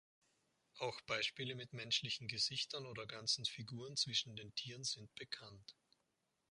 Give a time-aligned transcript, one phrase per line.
[0.79, 5.75] Auch Beispiele mit menschlichen Gesichtern oder ganzen Figuren zwischen den Tieren sind bekannt.